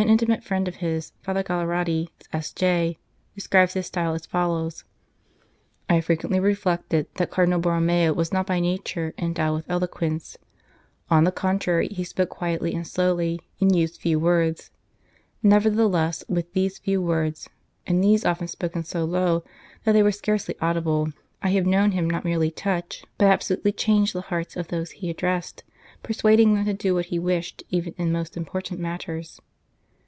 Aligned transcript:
An 0.00 0.08
intimate 0.08 0.44
friend 0.44 0.68
of 0.68 0.76
his, 0.76 1.10
Father 1.24 1.42
Galliardi, 1.42 2.08
S.J., 2.32 2.98
describes 3.34 3.74
his 3.74 3.86
style 3.86 4.14
as 4.14 4.26
follows:" 4.26 4.84
I 5.90 5.94
have 5.94 6.04
frequently 6.04 6.38
reflected 6.38 7.08
that 7.14 7.32
Cardinal 7.32 7.58
Borromeo 7.58 8.12
was 8.12 8.32
not 8.32 8.46
by 8.46 8.60
nature 8.60 9.12
endowed 9.18 9.54
with 9.56 9.68
eloquence; 9.68 10.38
on 11.10 11.24
the 11.24 11.32
contrary, 11.32 11.88
he 11.88 12.04
spoke 12.04 12.28
quietly 12.28 12.74
and 12.76 12.86
slowly, 12.86 13.40
and 13.60 13.74
used 13.74 14.00
few 14.00 14.20
words... 14.20 14.70
nevertheless 15.42 16.22
with 16.28 16.52
these 16.52 16.78
few 16.78 17.02
words 17.02 17.48
and 17.84 18.02
these 18.04 18.24
often 18.24 18.46
spoken 18.46 18.84
so 18.84 19.04
low 19.04 19.42
that 19.82 19.94
they 19.94 20.02
were 20.04 20.12
scarcely 20.12 20.54
213 20.54 20.58
St. 20.62 20.84
Charles 20.84 20.84
Borromeo 20.84 21.08
audible 21.10 21.42
I 21.42 21.54
have 21.82 21.90
known 21.90 21.98
him 21.98 22.08
not 22.08 22.24
merely 22.24 22.52
touch, 22.52 23.02
but 23.18 23.26
absolutely 23.26 23.72
change, 23.72 24.12
the 24.12 24.20
hearts 24.30 24.56
of 24.56 24.68
those 24.68 24.92
he 24.92 25.10
addressed, 25.10 25.64
persuading 26.04 26.54
them 26.54 26.66
to 26.66 26.72
do 26.72 26.94
what 26.94 27.06
he 27.06 27.18
wished 27.18 27.64
even 27.70 27.94
in 27.98 28.12
most 28.12 28.36
important 28.36 28.78
matters." 28.78 29.40